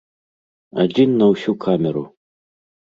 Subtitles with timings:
[0.85, 2.03] Адзін на ўсю камеру!